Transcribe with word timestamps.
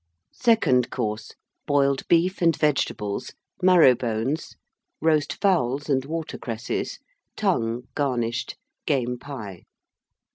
SECOND 0.33 0.89
COURSE. 0.89 1.33
Boiled 1.67 2.07
Beef 2.07 2.41
and 2.41 2.55
Vegetables. 2.57 3.33
Marrow 3.61 3.93
bones. 3.93 4.55
Roast 4.99 5.31
Fowls 5.39 5.89
and 5.89 6.05
Water 6.05 6.39
cresses 6.39 6.97
Tongue, 7.37 7.83
garnished. 7.93 8.57
Game 8.87 9.19
Pie. 9.19 9.61